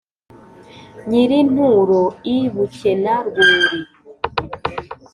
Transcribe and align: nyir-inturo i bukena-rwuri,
nyir-inturo 1.09 1.97
i 2.33 2.35
bukena-rwuri, 2.53 3.79